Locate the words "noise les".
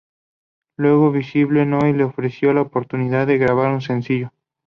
1.67-2.07